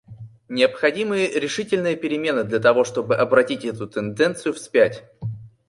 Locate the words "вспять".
4.55-5.03